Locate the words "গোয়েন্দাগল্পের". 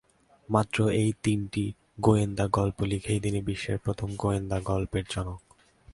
4.15-5.05